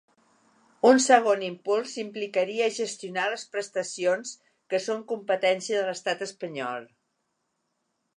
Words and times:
Un 0.91 0.99
segon 1.07 1.41
impuls 1.47 1.91
implicaria 2.03 2.69
gestionar 2.77 3.25
les 3.33 3.43
prestacions 3.55 4.31
que 4.75 4.79
són 4.87 5.05
competència 5.13 5.81
de 5.81 5.85
l’estat 5.91 6.25
espanyol. 6.27 6.89